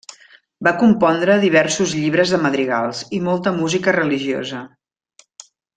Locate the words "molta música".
3.29-3.95